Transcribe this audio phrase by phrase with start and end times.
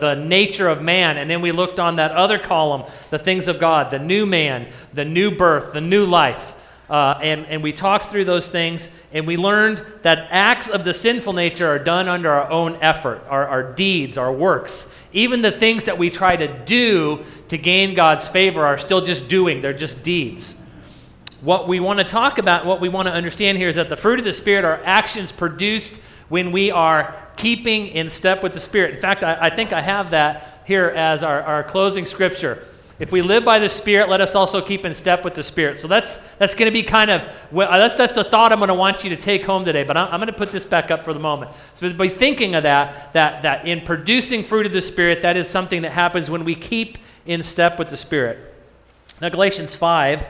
[0.00, 1.18] the nature of man.
[1.18, 4.68] And then we looked on that other column, the things of God, the new man,
[4.92, 6.54] the new birth, the new life.
[6.90, 10.92] Uh, and, and we talked through those things, and we learned that acts of the
[10.92, 14.90] sinful nature are done under our own effort, our, our deeds, our works.
[15.14, 19.28] Even the things that we try to do to gain God's favor are still just
[19.28, 20.54] doing, they're just deeds.
[21.40, 23.96] What we want to talk about, what we want to understand here is that the
[23.96, 25.98] fruit of the Spirit are actions produced
[26.32, 28.94] when we are keeping in step with the Spirit.
[28.94, 32.64] In fact, I, I think I have that here as our, our closing scripture.
[32.98, 35.76] If we live by the Spirit, let us also keep in step with the Spirit.
[35.76, 38.74] So that's, that's going to be kind of, that's, that's the thought I'm going to
[38.74, 39.84] want you to take home today.
[39.84, 41.50] But I'm, I'm going to put this back up for the moment.
[41.74, 45.50] So by thinking of that, that, that in producing fruit of the Spirit, that is
[45.50, 48.38] something that happens when we keep in step with the Spirit.
[49.20, 50.28] Now, Galatians 5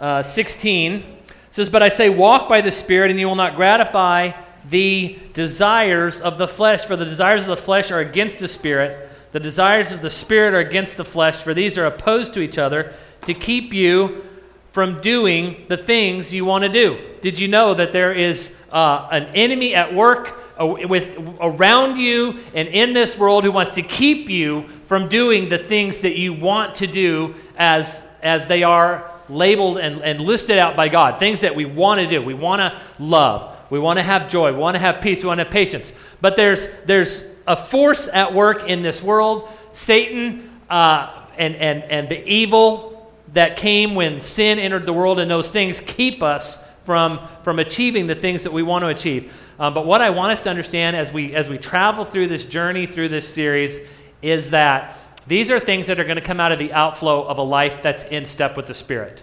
[0.00, 1.04] uh, 16
[1.52, 4.32] says, But I say, walk by the Spirit, and you will not gratify
[4.70, 9.06] the desires of the flesh, for the desires of the flesh are against the Spirit
[9.36, 12.56] the desires of the Spirit are against the flesh, for these are opposed to each
[12.56, 12.94] other
[13.26, 14.24] to keep you
[14.72, 16.98] from doing the things you want to do.
[17.20, 22.40] Did you know that there is uh, an enemy at work uh, with, around you
[22.54, 26.32] and in this world who wants to keep you from doing the things that you
[26.32, 31.18] want to do as, as they are labeled and, and listed out by God?
[31.18, 32.22] Things that we want to do.
[32.22, 33.55] We want to love.
[33.70, 34.52] We want to have joy.
[34.52, 35.22] We want to have peace.
[35.22, 35.92] We want to have patience.
[36.20, 39.48] But there's, there's a force at work in this world.
[39.72, 45.30] Satan uh, and, and, and the evil that came when sin entered the world and
[45.30, 49.32] those things keep us from, from achieving the things that we want to achieve.
[49.58, 52.44] Um, but what I want us to understand as we, as we travel through this
[52.44, 53.80] journey through this series
[54.22, 57.38] is that these are things that are going to come out of the outflow of
[57.38, 59.22] a life that's in step with the Spirit.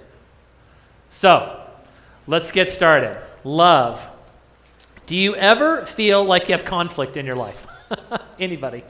[1.09, 1.65] So,
[2.27, 3.17] let's get started.
[3.43, 4.09] Love.
[5.05, 7.67] Do you ever feel like you have conflict in your life?
[8.39, 8.83] Anybody?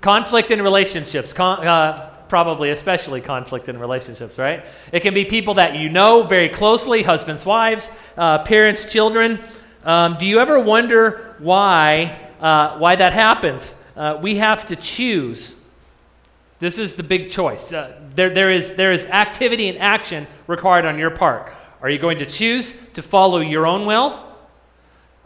[0.00, 1.32] Conflict in relationships.
[1.32, 4.64] Con- uh, probably especially conflict in relationships, right?
[4.92, 9.40] It can be people that you know very closely, husbands, wives, uh, parents, children.
[9.84, 13.74] Um, do you ever wonder why, uh, why that happens?
[13.96, 15.56] Uh, we have to choose.
[16.58, 17.72] This is the big choice.
[17.72, 21.52] Uh, there, there, is, there is activity and action required on your part.
[21.80, 24.27] Are you going to choose to follow your own will?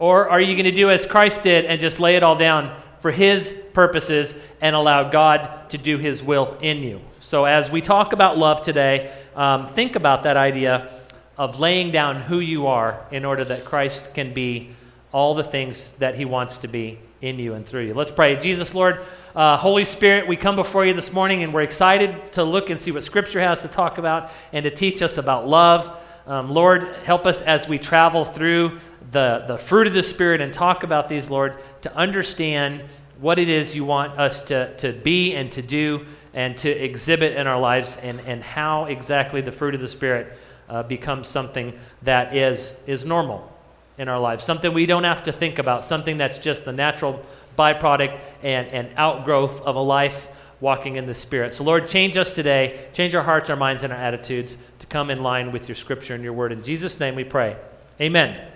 [0.03, 2.75] Or are you going to do as Christ did and just lay it all down
[2.99, 6.99] for His purposes and allow God to do His will in you.
[7.21, 10.91] So, as we talk about love today, um, think about that idea
[11.37, 14.71] of laying down who you are in order that Christ can be
[15.13, 17.93] all the things that He wants to be in you and through you.
[17.93, 18.35] Let's pray.
[18.35, 18.99] Jesus, Lord,
[19.33, 22.77] uh, Holy Spirit, we come before you this morning and we're excited to look and
[22.77, 25.97] see what Scripture has to talk about and to teach us about love.
[26.25, 28.79] Um, Lord, help us as we travel through
[29.11, 32.83] the, the fruit of the Spirit and talk about these, Lord, to understand
[33.19, 37.33] what it is you want us to, to be and to do and to exhibit
[37.33, 40.37] in our lives and, and how exactly the fruit of the Spirit
[40.67, 43.49] uh, becomes something that is, is normal
[43.97, 47.23] in our lives, something we don't have to think about, something that's just the natural
[47.57, 50.27] byproduct and, and outgrowth of a life
[50.59, 51.53] walking in the Spirit.
[51.53, 55.11] So, Lord, change us today, change our hearts, our minds, and our attitudes to come
[55.11, 56.51] in line with your scripture and your word.
[56.51, 57.57] In Jesus' name we pray.
[58.01, 58.52] Amen.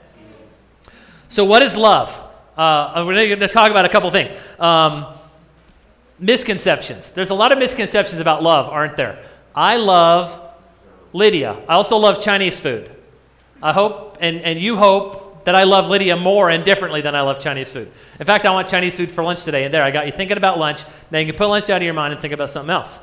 [1.29, 2.23] So, what is love?
[2.57, 4.31] Uh, we're going to talk about a couple things.
[4.59, 5.05] Um,
[6.19, 7.11] misconceptions.
[7.11, 9.23] There's a lot of misconceptions about love, aren't there?
[9.53, 10.41] I love
[11.13, 11.57] Lydia.
[11.67, 12.91] I also love Chinese food.
[13.61, 17.21] I hope, and, and you hope, that I love Lydia more and differently than I
[17.21, 17.89] love Chinese food.
[18.19, 19.63] In fact, I want Chinese food for lunch today.
[19.63, 20.81] And there, I got you thinking about lunch.
[21.09, 22.99] Now you can put lunch out of your mind and think about something else.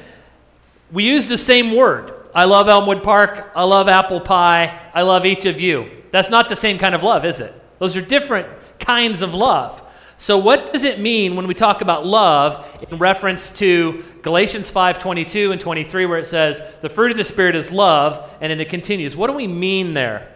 [0.91, 2.16] we use the same word.
[2.37, 3.51] I love Elmwood Park.
[3.55, 4.79] I love apple pie.
[4.93, 5.89] I love each of you.
[6.11, 7.51] That's not the same kind of love, is it?
[7.79, 9.81] Those are different kinds of love.
[10.17, 15.51] So what does it mean when we talk about love in reference to Galatians 5:22
[15.51, 18.69] and 23 where it says the fruit of the spirit is love and then it
[18.69, 19.15] continues.
[19.15, 20.31] What do we mean there?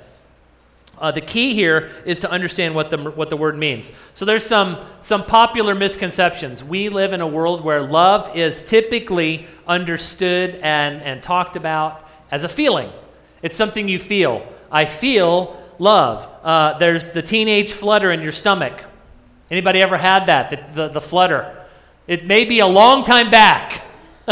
[1.02, 3.92] Uh, the key here is to understand what the, what the word means.
[4.14, 6.64] So there's some, some popular misconceptions.
[6.64, 12.44] We live in a world where love is typically understood and, and talked about as
[12.44, 12.92] a feeling.
[13.42, 14.48] It's something you feel.
[14.72, 16.30] I feel love.
[16.44, 18.84] Uh, there's the teenage flutter in your stomach.
[19.50, 21.66] Anybody ever had that, the, the, the flutter?
[22.08, 23.82] It may be a long time back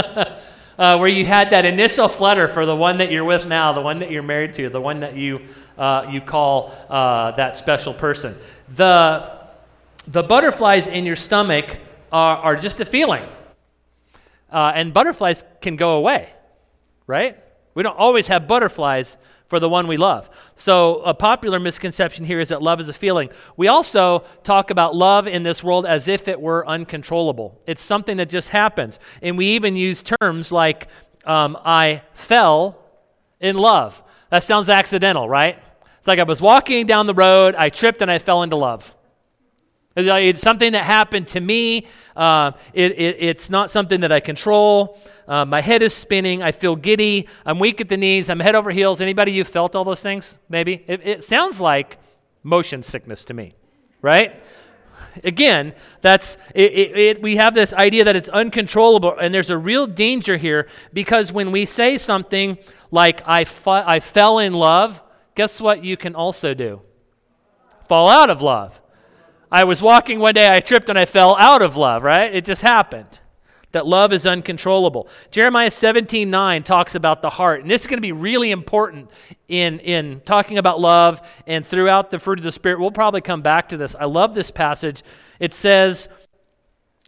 [0.79, 3.81] uh, where you had that initial flutter for the one that you're with now, the
[3.81, 5.41] one that you're married to, the one that you
[5.79, 8.35] uh, you call uh, that special person.
[8.75, 9.39] The,
[10.07, 11.77] the butterflies in your stomach
[12.11, 13.23] are, are just a feeling.
[14.51, 16.29] Uh, and butterflies can go away,
[17.07, 17.37] right?
[17.75, 19.15] We don't always have butterflies
[19.47, 20.29] for the one we love.
[20.55, 23.29] So, a popular misconception here is that love is a feeling.
[23.57, 27.59] We also talk about love in this world as if it were uncontrollable.
[27.65, 28.99] It's something that just happens.
[29.21, 30.87] And we even use terms like,
[31.25, 32.77] um, I fell
[33.39, 34.03] in love.
[34.29, 35.57] That sounds accidental, right?
[35.99, 38.95] It's like I was walking down the road, I tripped, and I fell into love.
[39.95, 41.87] It's something that happened to me.
[42.15, 44.97] Uh, it, it, it's not something that I control.
[45.27, 46.41] Uh, my head is spinning.
[46.41, 47.27] I feel giddy.
[47.45, 48.29] I'm weak at the knees.
[48.29, 49.01] I'm head over heels.
[49.01, 50.37] Anybody you felt all those things?
[50.47, 51.97] Maybe it, it sounds like
[52.43, 53.55] motion sickness to me,
[54.01, 54.41] right?
[55.23, 60.37] Again, that's it, we have this idea that it's uncontrollable, and there's a real danger
[60.37, 62.57] here because when we say something
[62.91, 65.01] like "I, fu- I fell in love,"
[65.39, 65.86] guess what?
[65.86, 66.81] You can also do
[67.88, 68.81] fall out of love.
[69.50, 72.36] I was walking one day, I tripped and I fell out of love, right?
[72.36, 73.21] It just happened.
[73.71, 75.07] That love is uncontrollable.
[75.31, 77.62] Jeremiah 17 9 talks about the heart.
[77.62, 79.12] And this is going to be really important
[79.47, 82.81] in, in talking about love and throughout the fruit of the Spirit.
[82.81, 83.95] We'll probably come back to this.
[83.97, 85.03] I love this passage.
[85.39, 86.09] It says,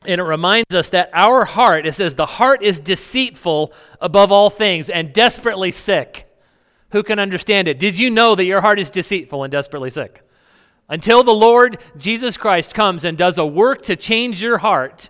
[0.06, 4.50] and it reminds us that our heart, it says, the heart is deceitful above all
[4.50, 6.31] things and desperately sick.
[6.92, 7.80] Who can understand it?
[7.80, 10.22] Did you know that your heart is deceitful and desperately sick?
[10.90, 15.10] Until the Lord Jesus Christ comes and does a work to change your heart,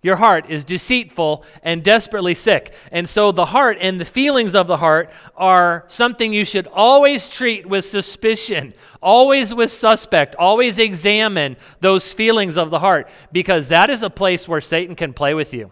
[0.00, 2.74] your heart is deceitful and desperately sick.
[2.90, 7.30] And so the heart and the feelings of the heart are something you should always
[7.30, 13.90] treat with suspicion, always with suspect, always examine those feelings of the heart, because that
[13.90, 15.70] is a place where Satan can play with you.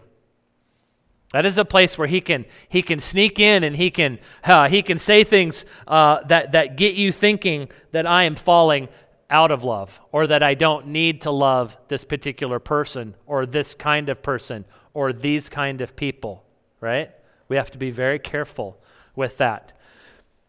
[1.31, 4.67] That is a place where he can he can sneak in and he can uh,
[4.67, 8.89] he can say things uh, that that get you thinking that I am falling
[9.29, 13.73] out of love or that I don't need to love this particular person or this
[13.73, 16.43] kind of person or these kind of people,
[16.81, 17.11] right?
[17.47, 18.77] We have to be very careful
[19.15, 19.71] with that.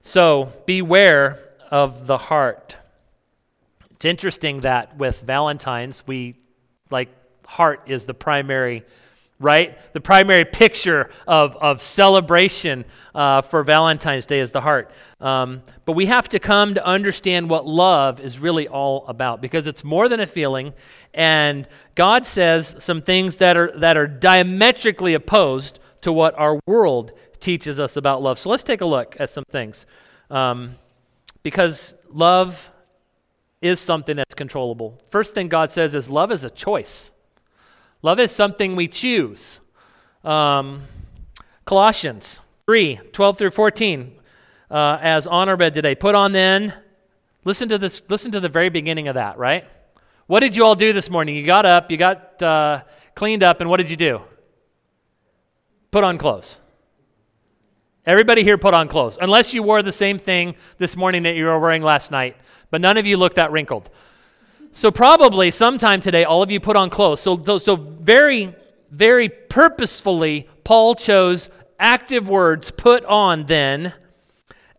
[0.03, 1.39] So beware
[1.71, 2.77] of the heart.
[3.93, 6.41] It's interesting that with Valentine's, we
[6.91, 7.09] like
[7.47, 8.85] heart is the primary
[9.43, 9.77] right?
[9.93, 12.85] The primary picture of, of celebration
[13.15, 14.91] uh, for Valentine's Day is the heart.
[15.21, 19.67] Um, but we have to come to understand what love is really all about because
[19.67, 20.73] it's more than a feeling.
[21.13, 27.13] And God says some things that are, that are diametrically opposed to what our world
[27.41, 28.39] teaches us about love.
[28.39, 29.87] So let's take a look at some things.
[30.31, 30.77] Um,
[31.43, 32.71] because love
[33.61, 35.01] is something that's controllable.
[35.09, 37.13] First thing God says is love is a choice.
[38.03, 39.61] Love is something we choose.
[40.25, 40.83] Um,
[41.65, 44.13] Colossians 3 12 through 14,
[44.71, 45.95] uh, as honor read today.
[45.95, 46.75] Put on then,
[47.45, 49.65] listen to this, listen to the very beginning of that, right?
[50.27, 51.37] What did you all do this morning?
[51.37, 52.83] You got up, you got uh,
[53.15, 54.21] cleaned up, and what did you do?
[55.93, 56.59] Put on clothes.
[58.05, 61.45] Everybody here put on clothes, unless you wore the same thing this morning that you
[61.45, 62.37] were wearing last night,
[62.71, 63.91] but none of you look that wrinkled.
[64.73, 67.21] So, probably sometime today, all of you put on clothes.
[67.21, 68.55] So, so very,
[68.91, 73.93] very purposefully, Paul chose active words put on then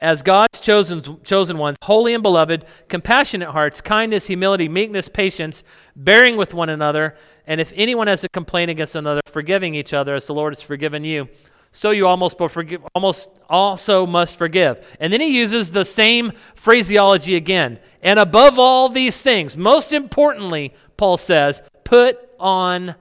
[0.02, 5.64] as God's chosen, chosen ones, holy and beloved, compassionate hearts, kindness, humility, meekness, patience,
[5.96, 7.16] bearing with one another,
[7.46, 10.62] and if anyone has a complaint against another, forgiving each other as the Lord has
[10.62, 11.30] forgiven you
[11.76, 14.86] so you almost, forgive, almost also must forgive.
[15.00, 17.80] And then he uses the same phraseology again.
[18.04, 22.94] And above all these things, most importantly, Paul says, put on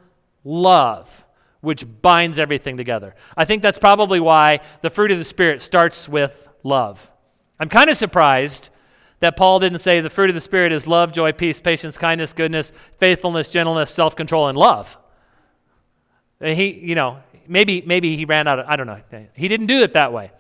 [0.43, 1.27] love,
[1.61, 3.15] which binds everything together.
[3.37, 7.13] I think that's probably why the fruit of the Spirit starts with love.
[7.61, 8.71] I'm kind of surprised
[9.21, 12.33] that Paul didn't say the fruit of the Spirit is love, joy, peace, patience, kindness,
[12.33, 14.97] goodness, faithfulness, gentleness, self control, and love.
[16.41, 19.01] He, you know, maybe, maybe he ran out of, I don't know.
[19.35, 20.31] He didn't do it that way.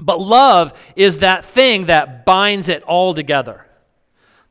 [0.00, 3.66] But love is that thing that binds it all together,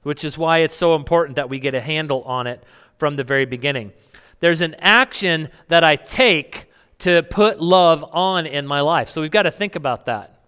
[0.04, 2.64] which is why it's so important that we get a handle on it
[2.98, 3.92] from the very beginning.
[4.40, 9.10] There's an action that I take to put love on in my life.
[9.10, 10.40] So we've got to think about that.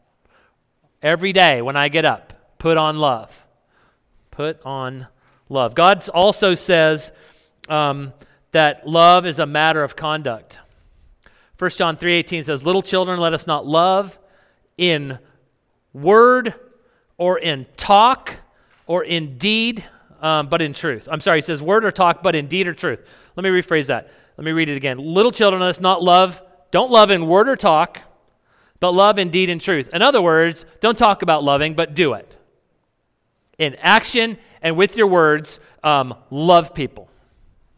[1.01, 3.45] Every day when I get up, put on love.
[4.29, 5.07] Put on
[5.49, 5.75] love.
[5.75, 7.11] God also says
[7.67, 8.13] um,
[8.51, 10.59] that love is a matter of conduct.
[11.57, 14.19] 1 John 3:18 says, "Little children, let us not love
[14.77, 15.19] in
[15.93, 16.55] word
[17.17, 18.37] or in talk
[18.87, 19.83] or in deed,
[20.21, 22.73] um, but in truth." I'm sorry, he says word or talk, but in deed or
[22.73, 22.99] truth.
[23.35, 24.09] Let me rephrase that.
[24.37, 24.97] Let me read it again.
[24.97, 26.41] Little children, let us not love,
[26.71, 28.01] don't love in word or talk,
[28.79, 29.89] but love in deed and truth.
[29.93, 32.35] In other words, don't talk about loving, but do it.
[33.59, 37.09] In action and with your words, um, love people,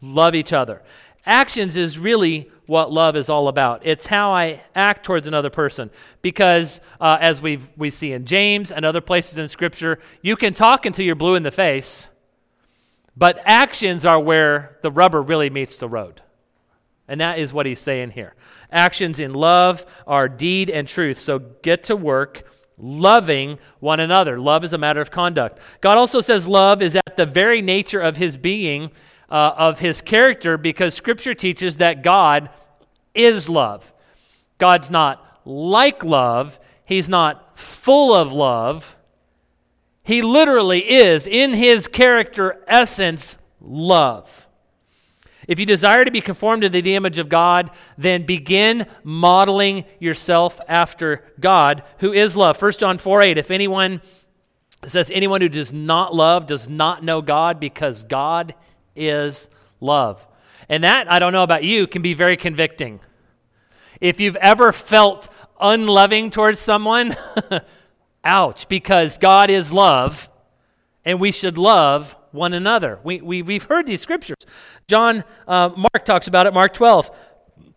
[0.00, 0.82] love each other.
[1.28, 3.82] actions is really what love is all about.
[3.84, 5.90] It's how I act towards another person.
[6.22, 10.54] Because uh, as we we see in James and other places in Scripture, you can
[10.54, 12.08] talk until you're blue in the face,
[13.16, 16.22] but actions are where the rubber really meets the road.
[17.08, 18.34] And that is what he's saying here.
[18.70, 21.18] Actions in love are deed and truth.
[21.18, 22.44] So get to work
[22.78, 24.38] loving one another.
[24.38, 25.58] Love is a matter of conduct.
[25.80, 28.90] God also says love is at the very nature of his being
[29.28, 32.50] uh, of his character because Scripture teaches that God
[33.14, 33.92] is love.
[34.58, 38.96] God's not like love, he's not full of love.
[40.04, 44.46] He literally is, in his character essence, love.
[45.48, 50.60] If you desire to be conformed to the image of God, then begin modeling yourself
[50.68, 52.60] after God, who is love.
[52.60, 54.00] 1 John 4 8, if anyone
[54.86, 58.54] says anyone who does not love does not know God because God
[58.96, 59.48] is
[59.80, 60.26] love.
[60.68, 63.00] And that, I don't know about you, can be very convicting.
[64.00, 65.28] If you've ever felt
[65.60, 67.14] unloving towards someone,
[68.24, 70.28] ouch, because God is love
[71.04, 72.98] and we should love one another.
[73.04, 74.36] We, we, we've heard these scriptures.
[74.88, 77.10] John, uh, Mark talks about it, Mark 12,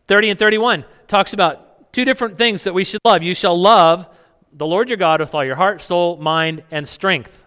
[0.08, 3.24] 30 and 31, talks about two different things that we should love.
[3.24, 4.10] You shall love
[4.52, 7.46] the Lord your God with all your heart, soul, mind, and strength.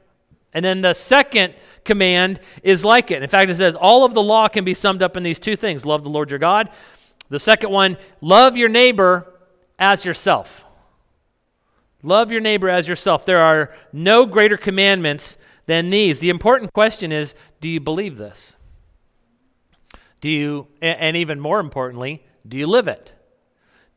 [0.54, 1.54] And then the second
[1.84, 3.22] command is like it.
[3.22, 5.56] In fact, it says all of the law can be summed up in these two
[5.56, 6.68] things love the Lord your God.
[7.28, 9.26] The second one, love your neighbor
[9.78, 10.66] as yourself.
[12.02, 13.24] Love your neighbor as yourself.
[13.24, 16.18] There are no greater commandments than these.
[16.18, 18.56] The important question is do you believe this?
[20.20, 23.12] Do you, and even more importantly, do you live it?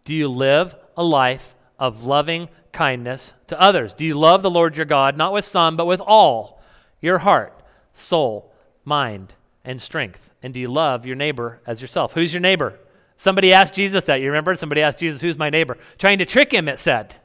[0.05, 3.93] Do you live a life of loving kindness to others?
[3.93, 6.61] Do you love the Lord your God, not with some, but with all
[7.01, 7.59] your heart,
[7.93, 8.53] soul,
[8.83, 10.31] mind, and strength?
[10.43, 12.13] And do you love your neighbor as yourself?
[12.13, 12.77] Who's your neighbor?
[13.17, 14.21] Somebody asked Jesus that.
[14.21, 14.55] You remember?
[14.55, 15.77] Somebody asked Jesus, Who's my neighbor?
[15.97, 17.15] Trying to trick him, it said.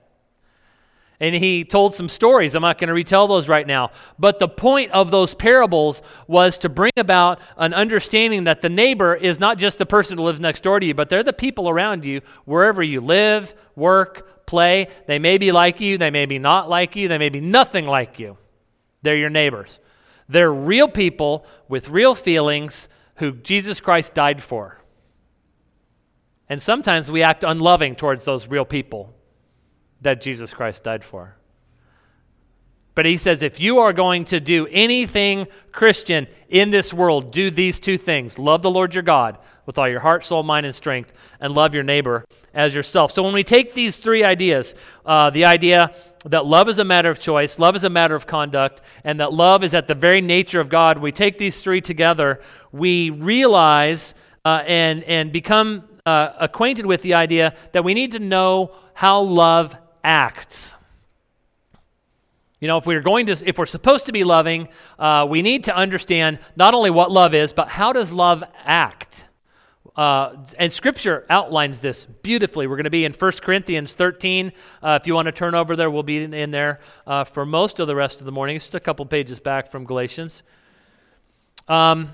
[1.21, 2.55] And he told some stories.
[2.55, 3.91] I'm not going to retell those right now.
[4.19, 9.15] But the point of those parables was to bring about an understanding that the neighbor
[9.15, 11.69] is not just the person who lives next door to you, but they're the people
[11.69, 14.89] around you wherever you live, work, play.
[15.07, 17.87] They may be like you, they may be not like you, they may be nothing
[17.87, 18.39] like you.
[19.03, 19.79] They're your neighbors.
[20.27, 24.81] They're real people with real feelings who Jesus Christ died for.
[26.49, 29.15] And sometimes we act unloving towards those real people
[30.01, 31.37] that Jesus Christ died for.
[32.95, 37.51] But he says if you are going to do anything Christian in this world, do
[37.51, 40.75] these two things love the Lord your God with all your heart, soul, mind, and
[40.75, 43.13] strength, and love your neighbor as yourself.
[43.13, 44.75] So when we take these three ideas
[45.07, 45.95] uh, the idea
[46.27, 49.33] that love is a matter of choice, love is a matter of conduct, and that
[49.33, 52.41] love is at the very nature of God, we take these three together,
[52.73, 54.15] we realize
[54.45, 59.21] uh, and, and become uh, acquainted with the idea that we need to know how
[59.21, 60.75] love acts.
[62.61, 65.65] You know, if we're going to, if we're supposed to be loving, uh, we need
[65.65, 69.25] to understand not only what love is, but how does love act.
[69.97, 72.67] Uh, and Scripture outlines this beautifully.
[72.67, 74.53] We're going to be in 1 Corinthians 13.
[74.83, 77.81] Uh, if you want to turn over there, we'll be in there uh, for most
[77.81, 78.57] of the rest of the morning.
[78.57, 80.43] It's just a couple pages back from Galatians.
[81.67, 82.13] Um,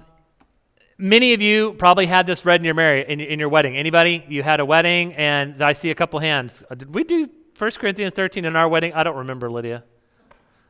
[0.98, 3.76] Many of you probably had this read in your marriage, in, in, your wedding.
[3.76, 4.24] Anybody?
[4.28, 6.64] You had a wedding, and I see a couple hands.
[6.70, 7.28] Uh, did we do
[7.58, 8.92] 1 Corinthians 13 in our wedding?
[8.92, 9.82] I don't remember, Lydia.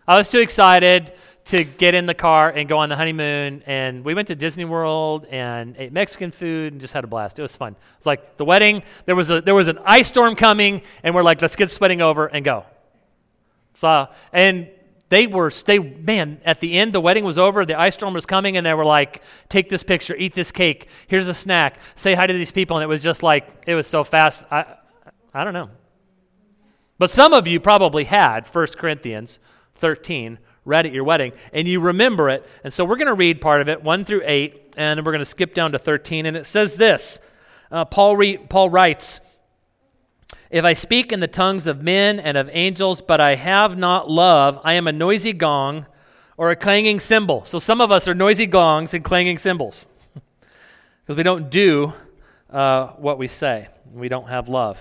[0.07, 1.13] I was too excited
[1.47, 4.65] to get in the car and go on the honeymoon, and we went to Disney
[4.65, 7.41] World and ate Mexican food and just had a blast.
[7.41, 7.75] It was fun.
[7.97, 8.85] It's like the wedding.
[9.05, 11.81] There was a there was an ice storm coming, and we're like, let's get this
[11.81, 12.65] wedding over and go.
[13.75, 14.69] So and
[15.09, 18.27] they were they man at the end the wedding was over the ice storm was
[18.27, 22.15] coming and they were like take this picture eat this cake here's a snack say
[22.15, 24.65] hi to these people and it was just like it was so fast i
[25.33, 25.71] i don't know
[26.99, 29.39] but some of you probably had 1 corinthians
[29.77, 33.41] 13 read at your wedding and you remember it and so we're going to read
[33.41, 36.37] part of it 1 through 8 and we're going to skip down to 13 and
[36.37, 37.21] it says this
[37.71, 39.21] uh, paul, re- paul writes
[40.51, 44.09] if I speak in the tongues of men and of angels, but I have not
[44.09, 45.87] love, I am a noisy gong
[46.37, 47.45] or a clanging cymbal.
[47.45, 49.87] So some of us are noisy gongs and clanging cymbals
[51.05, 51.93] because we don't do
[52.51, 53.69] uh, what we say.
[53.93, 54.79] We don't have love.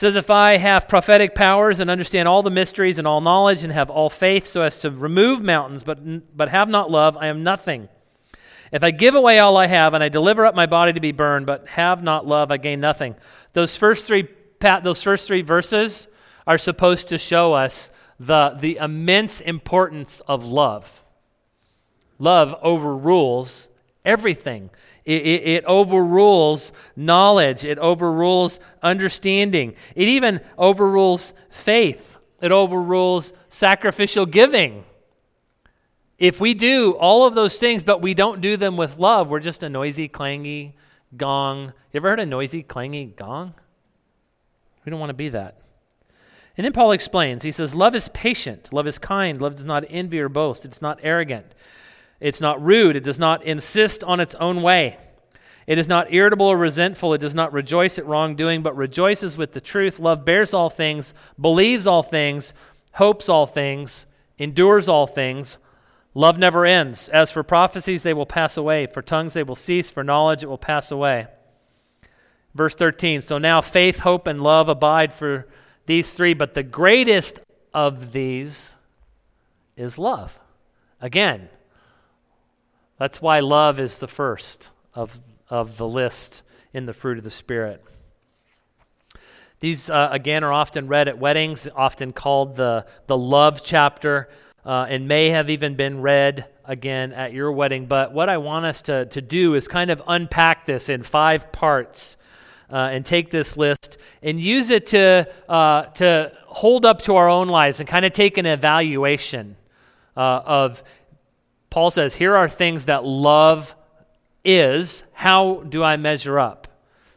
[0.00, 3.70] Says, If I have prophetic powers and understand all the mysteries and all knowledge and
[3.70, 7.42] have all faith so as to remove mountains, but, but have not love, I am
[7.42, 7.86] nothing.
[8.72, 11.12] If I give away all I have and I deliver up my body to be
[11.12, 13.14] burned, but have not love, I gain nothing.
[13.52, 14.26] Those first three
[14.82, 16.08] those first three verses
[16.46, 21.04] are supposed to show us the, the immense importance of love.
[22.18, 23.68] Love overrules
[24.02, 24.70] everything
[25.10, 27.64] It, it, it, overrules knowledge.
[27.64, 29.74] It overrules understanding.
[29.96, 32.16] It even overrules faith.
[32.40, 34.84] It overrules sacrificial giving.
[36.16, 39.40] If we do all of those things, but we don't do them with love, we're
[39.40, 40.74] just a noisy, clangy
[41.16, 41.72] gong.
[41.92, 43.54] You ever heard a noisy, clangy gong?
[44.84, 45.60] We don't want to be that.
[46.56, 47.42] And then Paul explains.
[47.42, 50.80] He says, Love is patient, love is kind, love does not envy or boast, it's
[50.80, 51.46] not arrogant,
[52.20, 54.98] it's not rude, it does not insist on its own way.
[55.66, 57.14] It is not irritable or resentful.
[57.14, 60.00] It does not rejoice at wrongdoing, but rejoices with the truth.
[60.00, 62.52] Love bears all things, believes all things,
[62.94, 65.58] hopes all things, endures all things.
[66.12, 67.08] Love never ends.
[67.10, 68.86] As for prophecies, they will pass away.
[68.86, 69.90] For tongues, they will cease.
[69.90, 71.28] For knowledge, it will pass away.
[72.54, 75.46] Verse 13 So now faith, hope, and love abide for
[75.86, 77.38] these three, but the greatest
[77.72, 78.76] of these
[79.76, 80.40] is love.
[81.00, 81.48] Again,
[83.00, 86.42] that's why love is the first of, of the list
[86.74, 87.82] in the fruit of the Spirit.
[89.58, 94.28] These, uh, again, are often read at weddings, often called the, the love chapter
[94.66, 97.86] uh, and may have even been read again at your wedding.
[97.86, 101.50] But what I want us to, to do is kind of unpack this in five
[101.52, 102.18] parts
[102.70, 107.30] uh, and take this list and use it to, uh, to hold up to our
[107.30, 109.56] own lives and kind of take an evaluation
[110.18, 110.82] uh, of,
[111.70, 113.76] Paul says, here are things that love
[114.44, 115.04] is.
[115.12, 116.66] How do I measure up?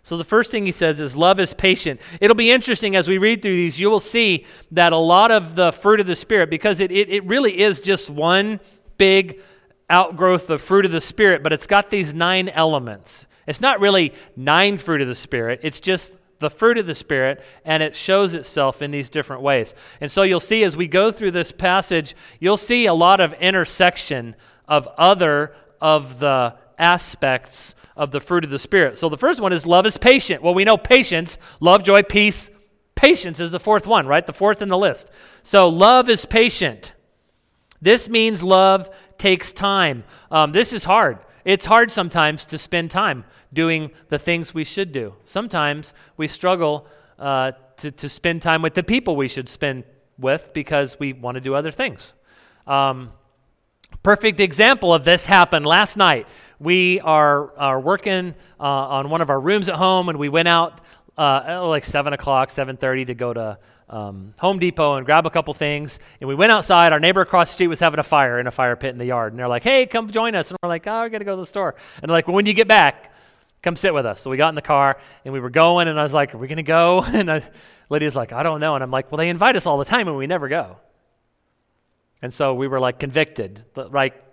[0.04, 2.02] So the first thing he says is love is patient.
[2.20, 5.56] It'll be interesting as we read through these, you will see that a lot of
[5.56, 8.60] the fruit of the Spirit, because it, it, it really is just one
[8.98, 9.42] big
[9.90, 13.26] outgrowth of fruit of the Spirit, but it's got these nine elements.
[13.48, 17.44] It's not really nine fruit of the Spirit, it's just the fruit of the Spirit,
[17.66, 19.74] and it shows itself in these different ways.
[20.00, 23.34] And so you'll see as we go through this passage, you'll see a lot of
[23.34, 24.36] intersection
[24.68, 28.98] of other of the aspects of the fruit of the Spirit.
[28.98, 30.44] So the first one is love is patient.
[30.44, 32.50] Well, we know patience, love, joy, peace.
[32.96, 34.26] Patience is the fourth one, right?
[34.26, 35.10] The fourth in the list.
[35.42, 36.94] So love is patient.
[37.82, 40.04] This means love takes time.
[40.32, 41.20] Um, this is hard.
[41.46, 45.16] It's hard sometimes to spend time doing the things we should do.
[45.24, 46.88] Sometimes we struggle
[47.20, 49.84] uh, to, to spend time with the people we should spend
[50.18, 52.14] with because we want to do other things.
[52.66, 53.12] Um,
[54.04, 56.28] perfect example of this happened last night
[56.64, 60.48] we are, are working uh, on one of our rooms at home, and we went
[60.48, 60.80] out
[61.18, 63.60] uh, like 7 o'clock, 7.30 to go to
[63.94, 66.00] um, Home Depot and grab a couple things.
[66.20, 66.92] And we went outside.
[66.94, 69.06] Our neighbor across the street was having a fire in a fire pit in the
[69.06, 69.34] yard.
[69.34, 70.50] And they're like, hey, come join us.
[70.50, 71.76] And we're like, oh, I got to go to the store.
[72.02, 73.14] And they're like, well, when you get back,
[73.62, 74.20] come sit with us.
[74.20, 75.88] So we got in the car and we were going.
[75.88, 77.04] And I was like, are we going to go?
[77.14, 77.44] And I,
[77.90, 78.74] Lydia's like, I don't know.
[78.74, 80.78] And I'm like, well, they invite us all the time and we never go.
[82.24, 83.64] And so we were like convicted.
[83.76, 84.24] Like,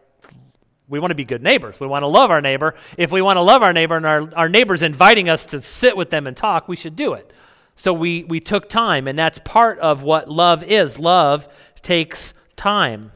[0.88, 1.78] we want to be good neighbors.
[1.78, 2.76] We want to love our neighbor.
[2.96, 5.98] If we want to love our neighbor and our, our neighbor's inviting us to sit
[5.98, 7.30] with them and talk, we should do it.
[7.76, 10.98] So we, we took time, and that's part of what love is.
[10.98, 11.48] Love
[11.82, 13.12] takes time.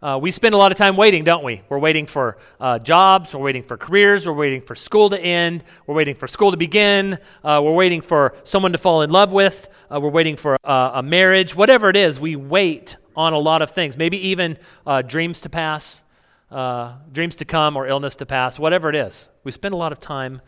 [0.00, 1.60] Uh, we spend a lot of time waiting, don't we?
[1.68, 5.64] We're waiting for uh, jobs, we're waiting for careers, we're waiting for school to end,
[5.88, 9.32] we're waiting for school to begin, uh, we're waiting for someone to fall in love
[9.32, 11.56] with, uh, we're waiting for uh, a marriage.
[11.56, 15.48] Whatever it is, we wait on a lot of things, maybe even uh, dreams to
[15.48, 16.04] pass
[17.12, 19.30] dreams to come or illness to pass, whatever it is.
[19.42, 20.40] We spend a lot of time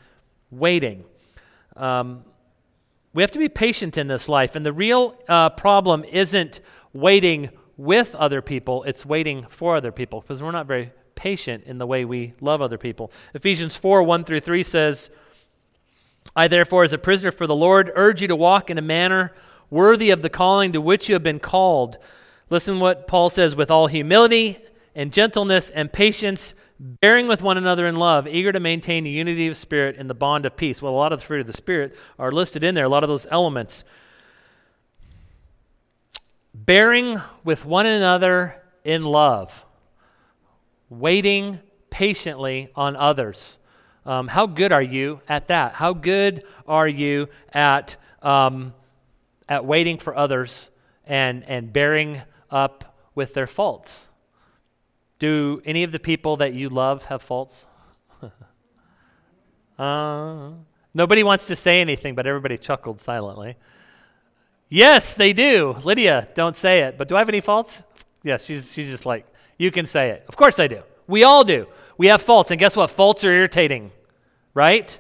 [0.51, 1.05] waiting.
[1.77, 2.25] Um,
[3.13, 6.61] we have to be patient in this life, and the real uh, problem isn't
[6.93, 11.79] waiting with other people, it's waiting for other people because we're not very patient in
[11.79, 13.11] the way we love other people.
[13.35, 15.11] Ephesians 4 1 through 3 says,
[16.37, 19.33] I therefore, as a prisoner for the Lord, urge you to walk in a manner
[19.71, 21.97] worthy of the calling to which you have been called.
[22.51, 24.59] Listen what Paul says with all humility
[24.95, 29.47] and gentleness and patience, bearing with one another in love, eager to maintain the unity
[29.49, 30.81] of spirit in the bond of peace.
[30.81, 33.05] Well, a lot of the fruit of the Spirit are listed in there, a lot
[33.05, 33.85] of those elements.
[36.55, 39.67] Bearing with one another in love,
[40.89, 43.59] waiting patiently on others.
[44.07, 45.75] Um, how good are you at that?
[45.75, 48.73] How good are you at, um,
[49.49, 50.71] at waiting for others
[51.05, 54.10] and, and bearing up with their faults?
[55.21, 57.67] Do any of the people that you love have faults?
[59.79, 60.51] uh,
[60.95, 63.57] nobody wants to say anything, but everybody chuckled silently.
[64.71, 65.77] Yes, they do.
[65.85, 66.97] Lydia, don't say it.
[66.97, 67.83] But do I have any faults?
[68.23, 69.27] Yeah, she's, she's just like,
[69.59, 70.25] you can say it.
[70.27, 70.83] Of course I do.
[71.07, 71.67] We all do.
[71.99, 72.51] We have faults.
[72.51, 72.91] And guess what?
[72.91, 73.93] Faults are irritating,
[74.55, 74.99] right?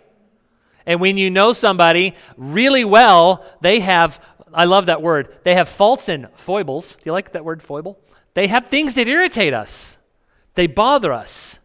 [0.85, 4.20] And when you know somebody really well, they have,
[4.52, 6.96] I love that word, they have faults and foibles.
[6.96, 7.98] Do you like that word, foible?
[8.35, 9.98] They have things that irritate us.
[10.54, 11.58] They bother us.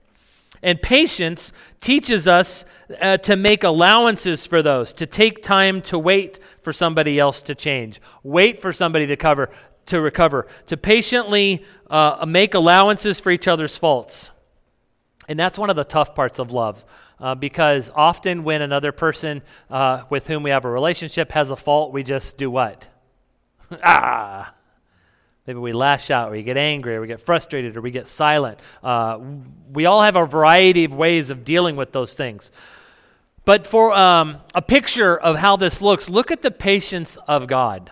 [0.61, 2.65] And patience teaches us
[2.99, 7.55] uh, to make allowances for those, to take time to wait for somebody else to
[7.55, 9.49] change, wait for somebody to cover,
[9.87, 14.31] to recover, to patiently uh, make allowances for each other's faults.
[15.27, 16.85] And that's one of the tough parts of love.
[17.19, 21.55] Uh, because often when another person uh, with whom we have a relationship has a
[21.55, 22.89] fault, we just do what?
[23.83, 24.53] ah,
[25.47, 28.07] Maybe we lash out, or we get angry, or we get frustrated, or we get
[28.07, 28.59] silent.
[28.83, 29.19] Uh,
[29.71, 32.51] we all have a variety of ways of dealing with those things.
[33.45, 37.91] But for um, a picture of how this looks, look at the patience of God.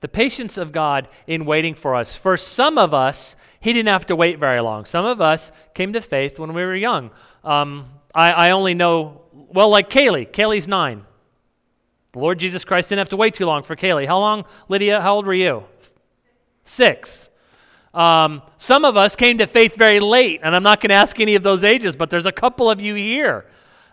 [0.00, 2.16] The patience of God in waiting for us.
[2.16, 4.86] For some of us, He didn't have to wait very long.
[4.86, 7.10] Some of us came to faith when we were young.
[7.44, 10.30] Um, I, I only know, well, like Kaylee.
[10.30, 11.04] Kaylee's nine.
[12.12, 14.06] The Lord Jesus Christ didn't have to wait too long for Kaylee.
[14.06, 15.02] How long, Lydia?
[15.02, 15.64] How old were you?
[16.70, 17.30] Six.
[17.92, 21.18] Um, some of us came to faith very late, and I'm not going to ask
[21.18, 23.46] any of those ages, but there's a couple of you here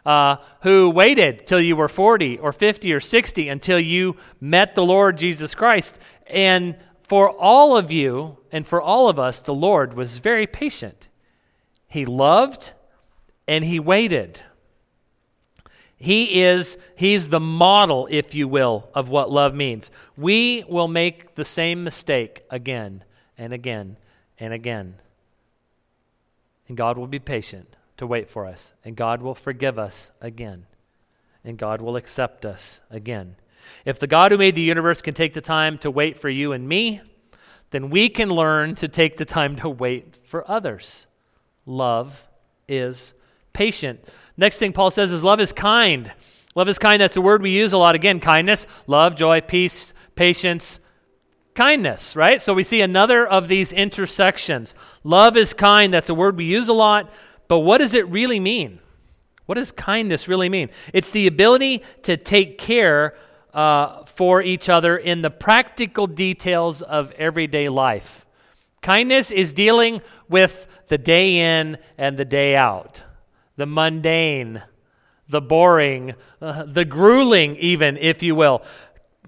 [0.05, 4.85] uh, who waited till you were 40 or 50 or 60 until you met the
[4.85, 5.97] Lord Jesus Christ.
[6.27, 11.07] And for all of you and for all of us, the Lord was very patient.
[11.87, 12.73] He loved
[13.47, 14.43] and he waited.
[15.97, 19.89] He is he's the model, if you will, of what love means.
[20.15, 23.03] We will make the same mistake again
[23.37, 23.97] and again
[24.39, 24.95] and again.
[26.67, 30.67] And God will be patient to wait for us, and God will forgive us again,
[31.43, 33.35] and God will accept us again.
[33.83, 36.51] If the God who made the universe can take the time to wait for you
[36.51, 37.01] and me,
[37.71, 41.07] then we can learn to take the time to wait for others.
[41.65, 42.29] Love
[42.67, 43.13] is
[43.57, 43.99] patient.
[44.37, 46.13] Next thing Paul says is love is kind.
[46.53, 47.01] Love is kind.
[47.01, 47.95] That's a word we use a lot.
[47.95, 50.79] Again, kindness, love, joy, peace, patience,
[51.55, 52.39] kindness, right?
[52.39, 54.75] So we see another of these intersections.
[55.03, 55.91] Love is kind.
[55.91, 57.11] That's a word we use a lot.
[57.47, 58.79] But what does it really mean?
[59.47, 60.69] What does kindness really mean?
[60.93, 63.15] It's the ability to take care
[63.55, 68.23] uh, for each other in the practical details of everyday life.
[68.83, 73.01] Kindness is dealing with the day in and the day out
[73.57, 74.63] the mundane,
[75.27, 78.63] the boring, uh, the grueling, even, if you will.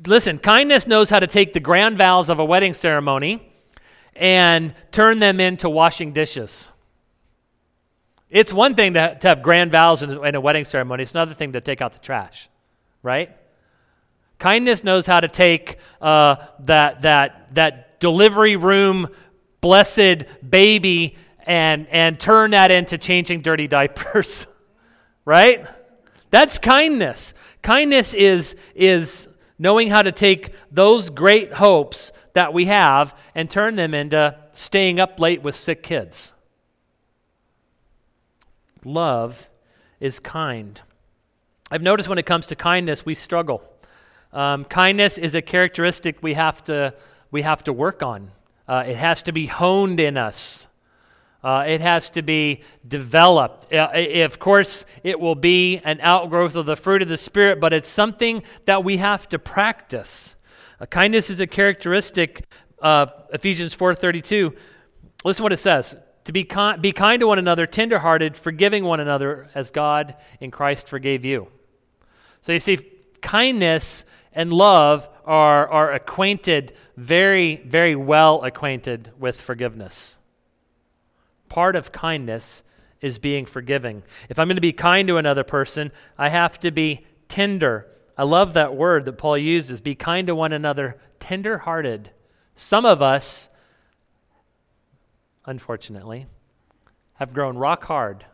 [0.06, 3.52] Listen, kindness knows how to take the grand vows of a wedding ceremony
[4.16, 6.72] and turn them into washing dishes.
[8.30, 11.34] It's one thing to, to have grand vows in, in a wedding ceremony, it's another
[11.34, 12.48] thing to take out the trash,
[13.02, 13.36] right?
[14.38, 19.08] Kindness knows how to take uh, that, that, that delivery room
[19.60, 21.18] blessed baby
[21.50, 24.46] and, and turn that into changing dirty diapers,
[25.26, 25.66] right?
[26.30, 27.34] That's kindness.
[27.64, 33.78] Kindness is, is knowing how to take those great hopes that we have and turn
[33.78, 36.34] them into staying up late with sick kids.
[38.86, 39.50] Love
[40.00, 40.80] is kind.
[41.72, 43.64] I've noticed when it comes to kindness, we struggle.
[44.32, 46.94] Um, kindness is a characteristic we have to,
[47.32, 48.30] we have to work on.
[48.68, 50.68] Uh, it has to be honed in us.
[51.42, 53.72] Uh, it has to be developed.
[53.74, 57.72] Uh, of course, it will be an outgrowth of the fruit of the Spirit, but
[57.72, 60.36] it's something that we have to practice.
[60.82, 62.46] Uh, kindness is a characteristic
[62.80, 64.56] of Ephesians 4.32.
[65.24, 65.96] Listen what it says.
[66.26, 66.44] To be,
[66.82, 71.48] be kind to one another, tenderhearted, forgiving one another as God in Christ forgave you.
[72.42, 72.78] So you see,
[73.22, 80.19] kindness and love are, are acquainted, very, very well acquainted with forgiveness
[81.50, 82.64] part of kindness
[83.02, 84.04] is being forgiving.
[84.30, 87.88] If I'm going to be kind to another person, I have to be tender.
[88.18, 92.12] I love that word that Paul uses be kind to one another, tender hearted.
[92.56, 93.50] Some of us,
[95.46, 96.28] unfortunately,
[97.16, 98.26] have grown rock hard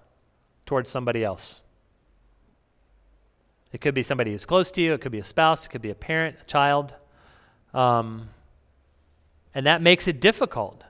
[0.65, 1.61] towards somebody else.
[3.71, 5.81] It could be somebody who's close to you, it could be a spouse, it could
[5.81, 6.93] be a parent, a child.
[7.73, 8.29] Um,
[9.53, 10.83] and that makes it difficult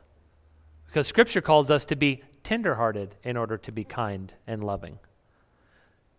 [0.96, 4.98] because Scripture calls us to be tenderhearted in order to be kind and loving.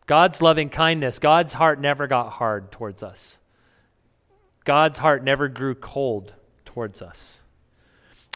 [0.05, 3.41] God's loving kindness, God's heart never got hard towards us.
[4.67, 6.35] God's heart never grew cold
[6.67, 7.43] towards us.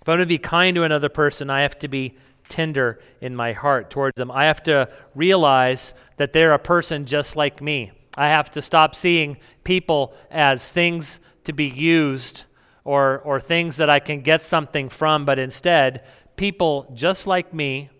[0.00, 2.16] If I'm going to be kind to another person, I have to be
[2.48, 4.31] tender in my heart towards them.
[4.31, 7.92] I have to realize that they're a person just like me.
[8.16, 12.44] I have to stop seeing people as things to be used
[12.85, 16.03] or, or things that I can get something from, but instead
[16.40, 17.90] people just like me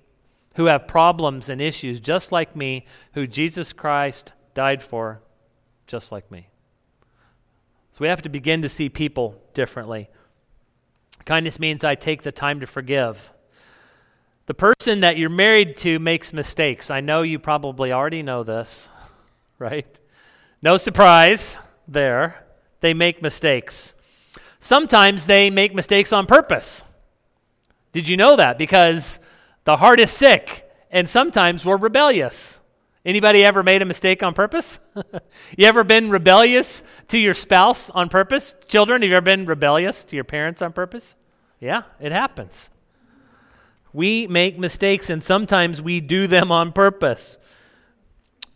[0.55, 5.20] who have problems and issues just like me, who Jesus Christ died for
[5.87, 6.48] just like me.
[7.92, 10.09] So we have to begin to see people differently.
[11.26, 13.31] Kindness means I take the time to forgive.
[14.46, 16.90] The person that you're married to makes mistakes.
[16.90, 18.88] I know you probably already know this,
[19.59, 20.00] right?
[20.62, 22.46] No surprise there.
[22.81, 23.92] They make mistakes.
[24.61, 26.85] Sometimes they make mistakes on purpose.
[27.92, 28.59] Did you know that?
[28.59, 29.20] Because
[29.64, 32.61] the heart is sick, and sometimes we're rebellious.
[33.05, 34.79] Anybody ever made a mistake on purpose?
[35.57, 38.55] you ever been rebellious to your spouse on purpose?
[38.68, 41.16] Children, have you ever been rebellious to your parents on purpose?
[41.61, 42.70] Yeah, it happens.
[43.92, 47.38] We make mistakes and sometimes we do them on purpose.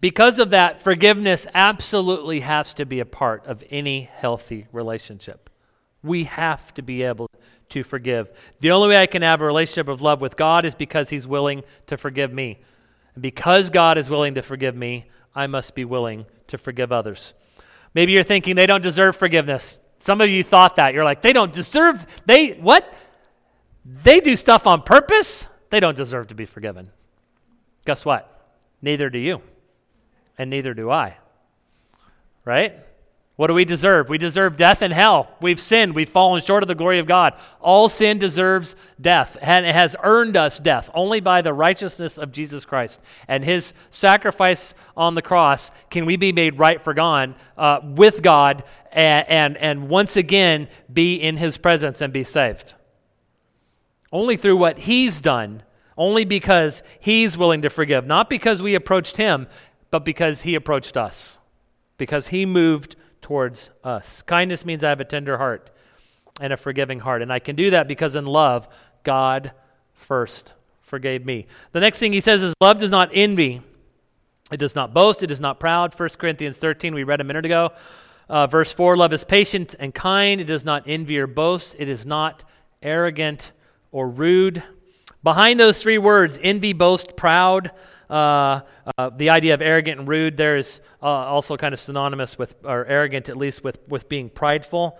[0.00, 5.48] Because of that, forgiveness absolutely has to be a part of any healthy relationship.
[6.02, 7.30] We have to be able
[7.70, 8.30] to forgive.
[8.60, 11.26] The only way I can have a relationship of love with God is because He's
[11.26, 12.60] willing to forgive me.
[13.14, 17.34] And because God is willing to forgive me, I must be willing to forgive others.
[17.94, 19.80] Maybe you're thinking they don't deserve forgiveness.
[19.98, 20.94] Some of you thought that.
[20.94, 22.92] You're like, they don't deserve, they, what?
[23.84, 25.48] They do stuff on purpose?
[25.70, 26.90] They don't deserve to be forgiven.
[27.84, 28.30] Guess what?
[28.82, 29.40] Neither do you,
[30.36, 31.16] and neither do I.
[32.44, 32.78] Right?
[33.36, 34.08] What do we deserve?
[34.08, 35.28] We deserve death and hell.
[35.40, 35.96] We've sinned.
[35.96, 37.34] We've fallen short of the glory of God.
[37.60, 42.30] All sin deserves death, and it has earned us death only by the righteousness of
[42.30, 45.72] Jesus Christ and His sacrifice on the cross.
[45.90, 50.68] Can we be made right for God uh, with God and, and and once again
[50.92, 52.74] be in His presence and be saved?
[54.12, 55.64] Only through what He's done.
[55.96, 59.48] Only because He's willing to forgive, not because we approached Him,
[59.90, 61.38] but because He approached us,
[61.98, 64.20] because He moved towards us.
[64.20, 65.70] Kindness means I have a tender heart
[66.42, 67.22] and a forgiving heart.
[67.22, 68.68] And I can do that because in love,
[69.02, 69.52] God
[69.94, 71.46] first forgave me.
[71.72, 73.62] The next thing he says is love does not envy.
[74.52, 75.22] It does not boast.
[75.22, 75.98] It is not proud.
[75.98, 77.72] 1 Corinthians 13, we read a minute ago.
[78.28, 80.38] Uh, verse 4 Love is patient and kind.
[80.38, 81.76] It does not envy or boast.
[81.78, 82.44] It is not
[82.82, 83.52] arrogant
[83.90, 84.62] or rude.
[85.22, 87.70] Behind those three words, envy, boast, proud,
[88.14, 88.60] uh,
[88.96, 92.54] uh, the idea of arrogant and rude there is uh, also kind of synonymous with,
[92.62, 94.96] or arrogant at least, with, with being prideful.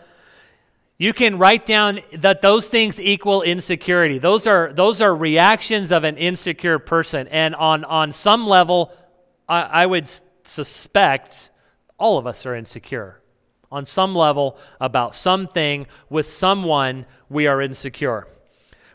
[0.98, 4.18] You can write down that those things equal insecurity.
[4.18, 7.28] Those are, those are reactions of an insecure person.
[7.28, 8.92] And on, on some level,
[9.48, 10.10] I, I would
[10.42, 11.50] suspect
[11.98, 13.20] all of us are insecure.
[13.70, 18.26] On some level, about something with someone, we are insecure.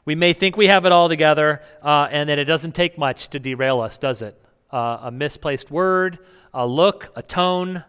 [0.06, 3.30] We may think we have it all together, uh, and that it doesn't take much
[3.30, 4.40] to derail us, does it?
[4.72, 6.20] Uh, a misplaced word,
[6.54, 7.84] a look, a tone,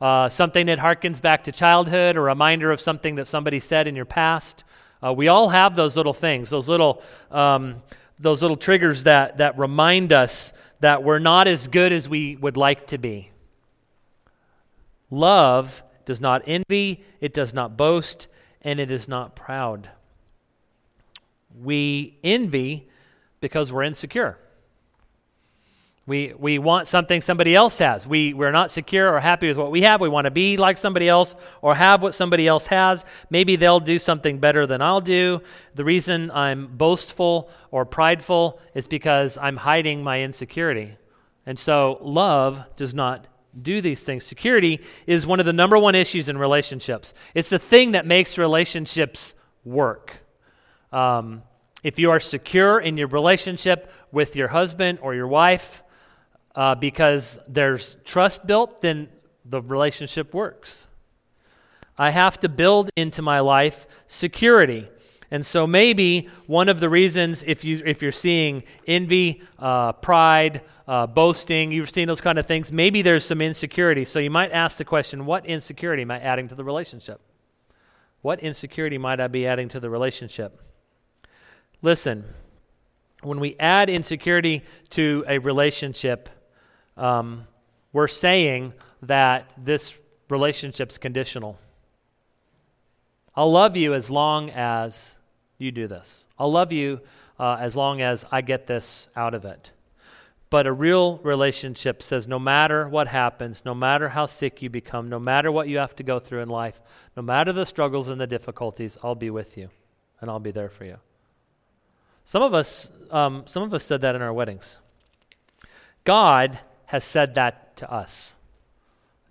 [0.00, 3.96] uh, something that harkens back to childhood, a reminder of something that somebody said in
[3.96, 4.64] your past.
[5.02, 7.82] Uh, we all have those little things, those little, um,
[8.18, 12.56] those little triggers that, that remind us that we're not as good as we would
[12.56, 13.30] like to be.
[15.10, 18.28] Love does not envy, it does not boast,
[18.62, 19.90] and it is not proud.
[21.62, 22.88] We envy
[23.40, 24.38] because we're insecure.
[26.06, 28.06] We, we want something somebody else has.
[28.06, 30.02] We, we're not secure or happy with what we have.
[30.02, 33.06] We want to be like somebody else or have what somebody else has.
[33.30, 35.40] Maybe they'll do something better than I'll do.
[35.74, 40.98] The reason I'm boastful or prideful is because I'm hiding my insecurity.
[41.46, 43.26] And so love does not
[43.60, 44.24] do these things.
[44.24, 48.36] Security is one of the number one issues in relationships, it's the thing that makes
[48.36, 50.23] relationships work.
[50.94, 51.42] Um,
[51.82, 55.82] if you are secure in your relationship with your husband or your wife
[56.54, 59.08] uh, because there's trust built, then
[59.44, 60.86] the relationship works.
[61.98, 64.88] I have to build into my life security.
[65.32, 70.62] And so maybe one of the reasons, if, you, if you're seeing envy, uh, pride,
[70.86, 74.04] uh, boasting, you're seeing those kind of things, maybe there's some insecurity.
[74.04, 77.20] So you might ask the question what insecurity am I adding to the relationship?
[78.22, 80.60] What insecurity might I be adding to the relationship?
[81.84, 82.24] Listen,
[83.22, 86.30] when we add insecurity to a relationship,
[86.96, 87.46] um,
[87.92, 89.94] we're saying that this
[90.30, 91.58] relationship's conditional.
[93.36, 95.18] I'll love you as long as
[95.58, 96.26] you do this.
[96.38, 97.02] I'll love you
[97.38, 99.70] uh, as long as I get this out of it.
[100.48, 105.10] But a real relationship says no matter what happens, no matter how sick you become,
[105.10, 106.80] no matter what you have to go through in life,
[107.14, 109.68] no matter the struggles and the difficulties, I'll be with you
[110.22, 110.96] and I'll be there for you.
[112.24, 114.78] Some of us, um, some of us said that in our weddings.
[116.04, 118.36] God has said that to us.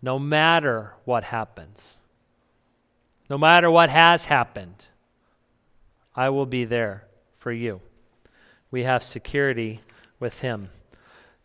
[0.02, 2.00] No matter what happens,
[3.30, 4.88] no matter what has happened,
[6.16, 7.06] I will be there
[7.38, 7.82] for you.
[8.70, 9.82] We have security
[10.20, 10.70] with Him.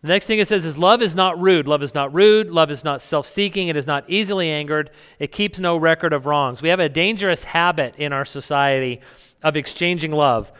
[0.02, 1.66] The next thing it says is love is not rude.
[1.66, 2.50] Love is not rude.
[2.50, 3.68] Love is not self seeking.
[3.68, 4.90] It is not easily angered.
[5.18, 6.62] It keeps no record of wrongs.
[6.62, 9.00] We have a dangerous habit in our society
[9.42, 10.52] of exchanging love.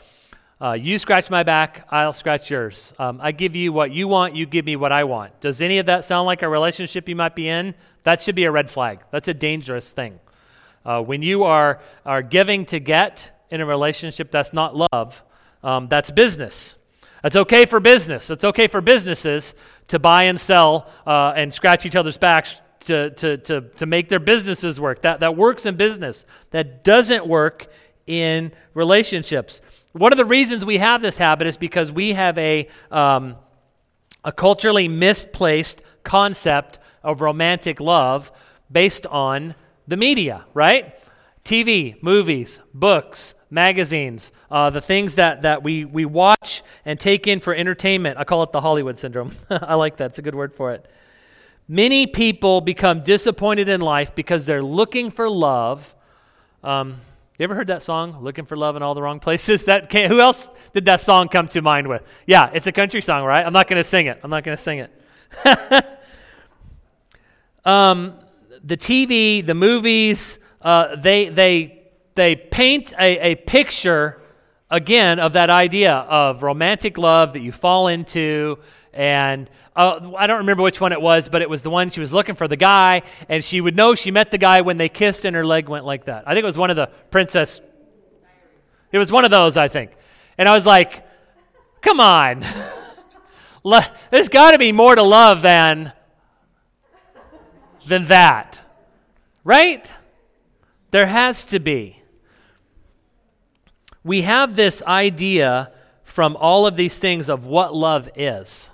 [0.61, 2.93] Uh, you scratch my back, I'll scratch yours.
[2.99, 5.41] Um, I give you what you want, you give me what I want.
[5.41, 7.75] Does any of that sound like a relationship you might be in?
[8.03, 8.99] That should be a red flag.
[9.13, 10.19] That's a dangerous thing.
[10.85, 15.23] Uh, when you are, are giving to get in a relationship, that's not love,
[15.63, 16.75] um, that's business.
[17.23, 18.29] It's okay for business.
[18.29, 19.55] It's okay for businesses
[19.89, 24.09] to buy and sell uh, and scratch each other's backs to, to, to, to make
[24.09, 25.03] their businesses work.
[25.03, 26.25] That, that works in business.
[26.51, 27.69] That doesn't work
[28.09, 29.61] in relationships.
[29.99, 33.35] One of the reasons we have this habit is because we have a, um,
[34.25, 38.31] a culturally misplaced concept of romantic love
[38.71, 39.57] based on
[39.89, 40.95] the media, right?
[41.45, 47.41] TV, movies, books, magazines, uh, the things that, that we, we watch and take in
[47.41, 48.19] for entertainment.
[48.19, 49.35] I call it the Hollywood syndrome.
[49.51, 50.89] I like that, it's a good word for it.
[51.67, 55.93] Many people become disappointed in life because they're looking for love.
[56.63, 57.01] Um,
[57.39, 59.65] you ever heard that song, Looking for Love in All the Wrong Places?
[59.69, 62.03] That who else did that song come to mind with?
[62.27, 63.47] Yeah, it's a country song, right?
[63.47, 64.19] I'm not going to sing it.
[64.25, 64.91] I'm not going to sing it.
[67.65, 68.19] um,
[68.65, 71.83] the TV, the movies, uh, they, they,
[72.17, 74.21] they paint a, a picture,
[74.69, 78.59] again, of that idea of romantic love that you fall into.
[78.93, 82.01] And uh, I don't remember which one it was, but it was the one she
[82.01, 84.89] was looking for the guy, and she would know she met the guy when they
[84.89, 86.25] kissed and her leg went like that.
[86.27, 87.61] I think it was one of the princess.
[88.91, 89.93] It was one of those, I think.
[90.37, 91.07] And I was like,
[91.81, 92.45] come on.
[94.11, 95.93] There's got to be more to love than,
[97.87, 98.59] than that.
[99.45, 99.93] Right?
[100.91, 102.03] There has to be.
[104.03, 105.73] We have this idea
[106.05, 108.71] from all of these things of what love is.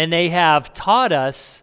[0.00, 1.62] And they have taught us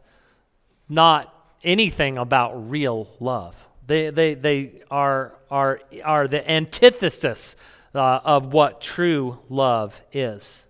[0.87, 3.55] not anything about real love.
[3.87, 7.55] They, they, they are, are, are the antithesis
[7.95, 10.67] uh, of what true love is.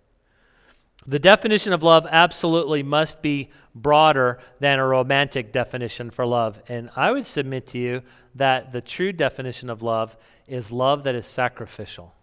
[1.05, 6.61] The definition of love absolutely must be broader than a romantic definition for love.
[6.69, 8.01] And I would submit to you
[8.35, 10.15] that the true definition of love
[10.47, 12.13] is love that is sacrificial.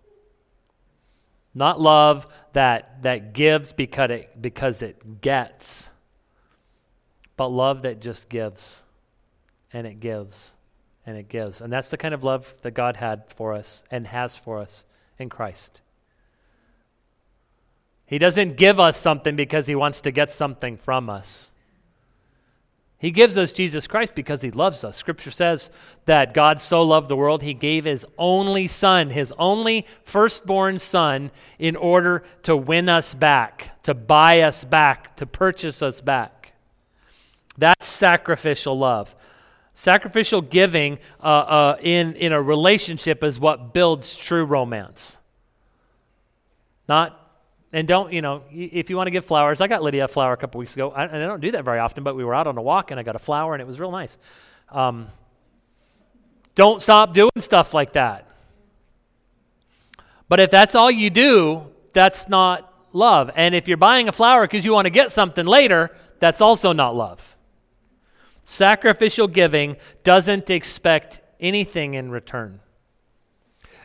[1.54, 5.90] Not love that, that gives because it, because it gets,
[7.36, 8.82] but love that just gives
[9.72, 10.54] and it gives
[11.06, 11.60] and it gives.
[11.60, 14.86] And that's the kind of love that God had for us and has for us
[15.18, 15.80] in Christ.
[18.06, 21.52] He doesn't give us something because he wants to get something from us.
[23.04, 24.96] He gives us Jesus Christ because he loves us.
[24.96, 25.68] Scripture says
[26.06, 31.30] that God so loved the world, he gave his only son, his only firstborn son,
[31.58, 36.54] in order to win us back, to buy us back, to purchase us back.
[37.58, 39.14] That's sacrificial love.
[39.74, 45.18] Sacrificial giving uh, uh, in, in a relationship is what builds true romance.
[46.88, 47.23] Not
[47.74, 50.32] and don't, you know, if you want to give flowers, I got Lydia a flower
[50.32, 50.92] a couple weeks ago.
[50.92, 52.92] I, and I don't do that very often, but we were out on a walk
[52.92, 54.16] and I got a flower and it was real nice.
[54.70, 55.08] Um,
[56.54, 58.28] don't stop doing stuff like that.
[60.28, 63.32] But if that's all you do, that's not love.
[63.34, 66.72] And if you're buying a flower because you want to get something later, that's also
[66.72, 67.36] not love.
[68.44, 72.60] Sacrificial giving doesn't expect anything in return.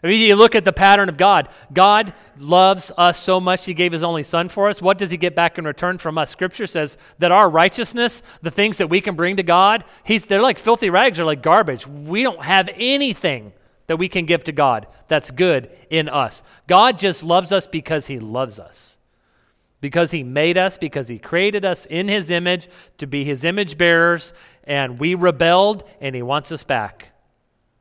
[0.03, 1.49] I mean, you look at the pattern of God.
[1.73, 4.81] God loves us so much, He gave His only Son for us.
[4.81, 6.31] What does He get back in return from us?
[6.31, 10.41] Scripture says that our righteousness, the things that we can bring to God, he's, they're
[10.41, 11.85] like filthy rags, they're like garbage.
[11.85, 13.51] We don't have anything
[13.87, 16.43] that we can give to God that's good in us.
[16.67, 18.97] God just loves us because He loves us.
[19.81, 23.77] Because He made us, because He created us in His image to be His image
[23.77, 24.31] bearers,
[24.63, 27.09] and we rebelled, and He wants us back.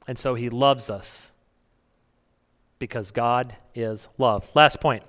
[0.09, 1.33] And so He loves us
[2.79, 4.49] because God is love.
[4.55, 5.03] Last point.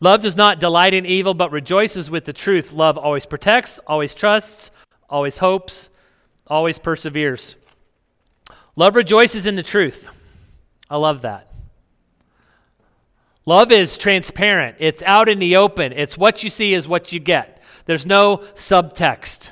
[0.00, 2.72] Love does not delight in evil, but rejoices with the truth.
[2.72, 4.70] Love always protects, always trusts,
[5.08, 5.90] always hopes,
[6.46, 7.56] always perseveres.
[8.76, 10.08] Love rejoices in the truth.
[10.90, 11.50] I love that.
[13.46, 15.92] Love is transparent, it's out in the open.
[15.92, 17.62] It's what you see is what you get.
[17.84, 19.50] There's no subtext.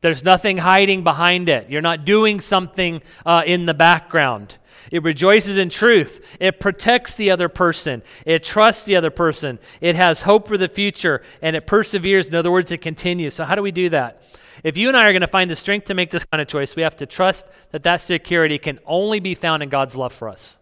[0.00, 1.68] There's nothing hiding behind it.
[1.68, 4.56] You're not doing something uh, in the background.
[4.90, 6.24] It rejoices in truth.
[6.40, 8.02] It protects the other person.
[8.24, 9.58] It trusts the other person.
[9.80, 12.30] It has hope for the future and it perseveres.
[12.30, 13.34] In other words, it continues.
[13.34, 14.22] So, how do we do that?
[14.64, 16.48] If you and I are going to find the strength to make this kind of
[16.48, 20.12] choice, we have to trust that that security can only be found in God's love
[20.12, 20.59] for us.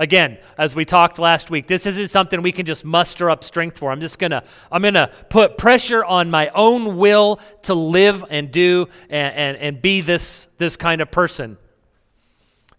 [0.00, 3.78] Again, as we talked last week, this isn't something we can just muster up strength
[3.78, 3.92] for.
[3.92, 4.42] I'm just going to
[4.72, 9.56] I'm going to put pressure on my own will to live and do and, and,
[9.58, 11.58] and be this, this kind of person.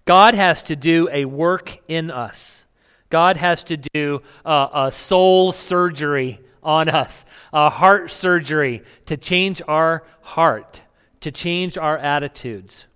[0.03, 2.65] God has to do a work in us
[3.11, 9.61] God has to do a, a soul surgery on us, a heart surgery to change
[9.67, 10.81] our heart,
[11.19, 12.87] to change our attitudes.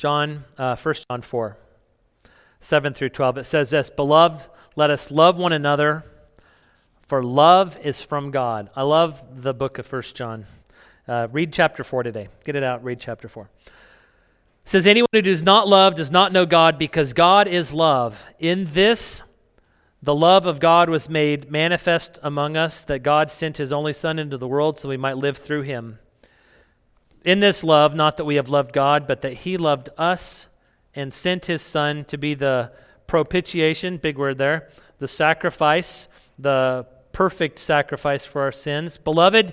[0.00, 1.58] John, uh, 1 John 4,
[2.62, 6.06] 7 through 12, it says this Beloved, let us love one another,
[7.02, 8.70] for love is from God.
[8.74, 10.46] I love the book of 1 John.
[11.06, 12.28] Uh, read chapter 4 today.
[12.46, 13.50] Get it out, read chapter 4.
[13.66, 13.72] It
[14.64, 18.24] says, Anyone who does not love does not know God, because God is love.
[18.38, 19.20] In this,
[20.02, 24.18] the love of God was made manifest among us, that God sent his only Son
[24.18, 25.98] into the world so we might live through him.
[27.24, 30.46] In this love, not that we have loved God, but that He loved us
[30.94, 32.72] and sent His Son to be the
[33.06, 36.08] propitiation, big word there, the sacrifice,
[36.38, 38.96] the perfect sacrifice for our sins.
[38.96, 39.52] Beloved,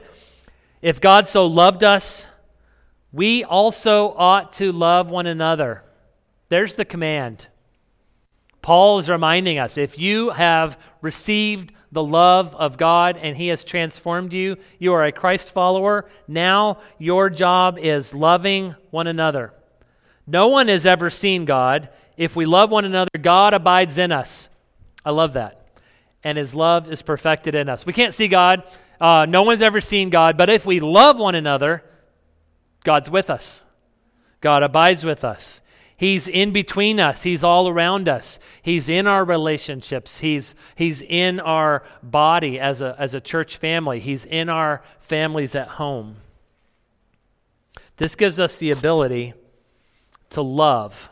[0.82, 2.30] if God so loved us,
[3.12, 5.84] we also ought to love one another.
[6.50, 7.48] There's the command.
[8.62, 13.64] Paul is reminding us if you have received the love of God and He has
[13.64, 14.58] transformed you.
[14.80, 16.06] You are a Christ follower.
[16.28, 19.54] Now your job is loving one another.
[20.26, 21.90] No one has ever seen God.
[22.18, 24.50] If we love one another, God abides in us.
[25.06, 25.68] I love that.
[26.24, 27.86] And His love is perfected in us.
[27.86, 28.64] We can't see God.
[29.00, 30.36] Uh, no one's ever seen God.
[30.36, 31.84] But if we love one another,
[32.84, 33.64] God's with us.
[34.42, 35.62] God abides with us.
[35.98, 37.24] He's in between us.
[37.24, 38.40] He's all around us.
[38.62, 40.20] He's in our relationships.
[40.20, 44.00] He's, he's in our body as a, as a church family.
[44.00, 46.18] He's in our families at home.
[47.98, 49.34] This gives us the ability
[50.30, 51.10] to love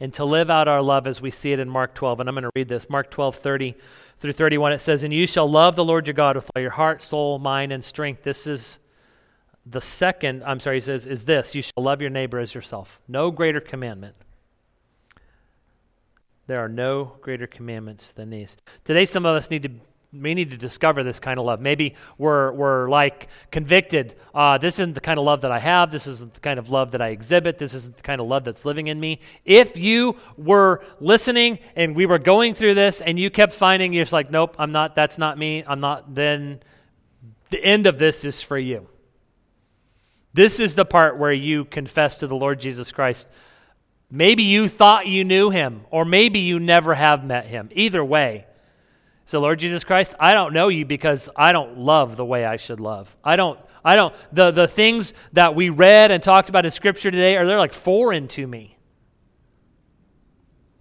[0.00, 2.20] and to live out our love as we see it in Mark 12.
[2.20, 3.74] And I'm going to read this Mark 12, 30
[4.18, 4.72] through 31.
[4.72, 7.38] It says, And you shall love the Lord your God with all your heart, soul,
[7.38, 8.22] mind, and strength.
[8.22, 8.78] This is
[9.66, 13.00] the second, I'm sorry, he says, is this you shall love your neighbor as yourself.
[13.08, 14.14] No greater commandment.
[16.46, 18.56] There are no greater commandments than these.
[18.84, 19.70] Today, some of us need to
[20.22, 21.60] we need to discover this kind of love.
[21.60, 24.14] Maybe we're, we're like convicted.
[24.34, 25.90] Uh, this isn't the kind of love that I have.
[25.90, 27.58] This isn't the kind of love that I exhibit.
[27.58, 29.20] This isn't the kind of love that's living in me.
[29.44, 34.04] If you were listening and we were going through this and you kept finding you're
[34.04, 36.60] just like, nope, I'm not, that's not me, I'm not, then
[37.50, 38.86] the end of this is for you.
[40.34, 43.28] This is the part where you confess to the Lord Jesus Christ.
[44.10, 47.70] Maybe you thought you knew him, or maybe you never have met him.
[47.72, 48.46] Either way.
[49.26, 52.56] So, Lord Jesus Christ, I don't know you because I don't love the way I
[52.56, 53.16] should love.
[53.24, 57.10] I don't, I don't, the, the things that we read and talked about in Scripture
[57.10, 58.76] today are they're like foreign to me.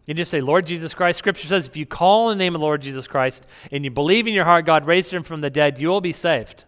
[0.06, 1.20] You just say, Lord Jesus Christ.
[1.20, 4.28] Scripture says if you call in the name of Lord Jesus Christ and you believe
[4.28, 6.66] in your heart God raised him from the dead, you will be saved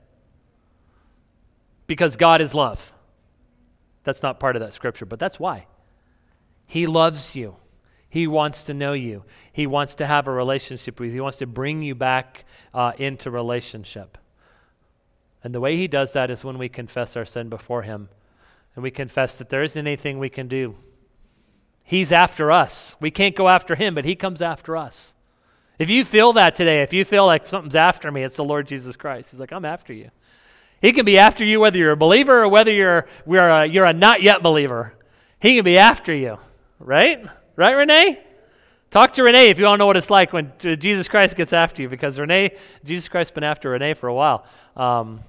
[1.88, 2.92] because God is love.
[4.04, 5.68] That's not part of that scripture, but that's why.
[6.68, 7.58] He loves you.
[8.10, 9.24] He wants to know you.
[9.52, 11.16] He wants to have a relationship with you.
[11.16, 14.18] He wants to bring you back uh, into relationship.
[15.44, 18.10] And the way He does that is when we confess our sin before Him
[18.76, 20.76] and we confess that there isn't anything we can do.
[21.84, 22.96] He's after us.
[23.00, 25.16] We can't go after Him, but He comes after us.
[25.78, 28.68] If you feel that today, if you feel like something's after me, it's the Lord
[28.68, 29.32] Jesus Christ.
[29.32, 30.10] He's like, I'm after you.
[30.82, 33.86] He can be after you whether you're a believer or whether you're, you're, a, you're
[33.86, 34.94] a not yet believer.
[35.40, 36.38] He can be after you,
[36.80, 37.26] right?
[37.56, 38.20] Right, Renee?
[38.92, 41.82] Talk to Renee if you to know what it's like when Jesus Christ gets after
[41.82, 44.46] you, because Renee, Jesus Christ's been after Renee for a while.
[44.76, 45.22] Um,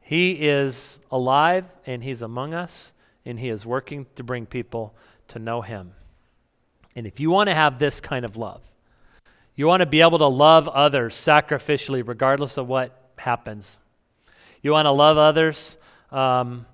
[0.00, 2.92] he is alive and he's among us,
[3.24, 4.94] and he is working to bring people
[5.28, 5.92] to know him.
[6.96, 8.62] And if you want to have this kind of love,
[9.54, 13.78] you want to be able to love others sacrificially, regardless of what happens.
[14.62, 15.76] You want to love others?
[16.10, 16.66] Um,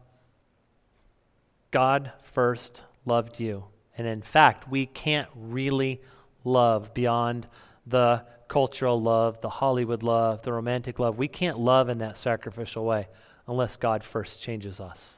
[1.70, 3.64] God first loved you.
[3.97, 6.01] And in fact, we can't really
[6.45, 7.47] love beyond
[7.86, 11.18] the cultural love, the Hollywood love, the romantic love.
[11.18, 13.09] We can't love in that sacrificial way
[13.47, 15.16] unless God first changes us.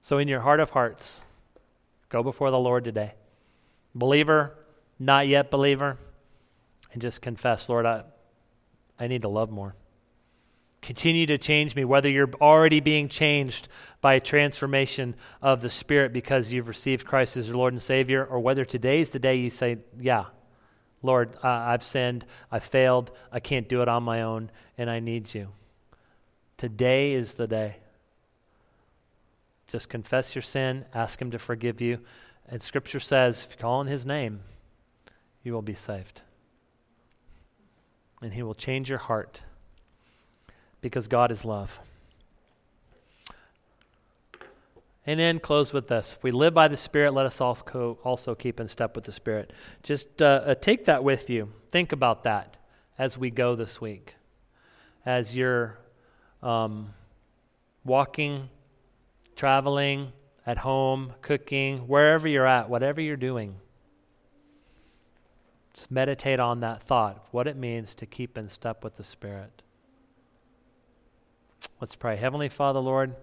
[0.00, 1.22] So, in your heart of hearts,
[2.08, 3.14] go before the Lord today.
[3.94, 4.54] Believer,
[4.98, 5.96] not yet believer,
[6.92, 8.02] and just confess, Lord, I,
[9.02, 9.74] I need to love more.
[10.80, 13.66] Continue to change me, whether you're already being changed
[14.00, 18.24] by a transformation of the Spirit because you've received Christ as your Lord and Savior,
[18.24, 20.26] or whether today's the day you say, Yeah,
[21.02, 25.00] Lord, uh, I've sinned, I've failed, I can't do it on my own, and I
[25.00, 25.48] need you.
[26.56, 27.78] Today is the day.
[29.66, 31.98] Just confess your sin, ask Him to forgive you.
[32.48, 34.42] And Scripture says, if you call on His name,
[35.42, 36.22] you will be saved
[38.22, 39.42] and He will change your heart
[40.80, 41.80] because God is love.
[45.04, 46.14] And then close with this.
[46.14, 49.12] If we live by the Spirit, let us also, also keep in step with the
[49.12, 49.52] Spirit.
[49.82, 51.52] Just uh, uh, take that with you.
[51.70, 52.56] Think about that
[52.98, 54.14] as we go this week.
[55.04, 55.76] As you're
[56.40, 56.94] um,
[57.84, 58.48] walking,
[59.34, 60.12] traveling,
[60.46, 63.56] at home, cooking, wherever you're at, whatever you're doing.
[65.74, 69.62] Just meditate on that thought, what it means to keep in step with the Spirit.
[71.80, 72.16] Let's pray.
[72.16, 73.16] Heavenly Father, Lord,